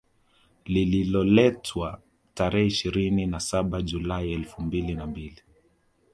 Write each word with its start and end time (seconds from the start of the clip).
Lililotolewa 0.65 2.01
tarehe 2.33 2.65
ishirini 2.67 3.25
na 3.25 3.39
saba 3.39 3.81
Julai 3.81 4.31
elfu 4.33 4.61
mbili 4.61 4.95
na 4.95 5.07
mbili 5.07 5.41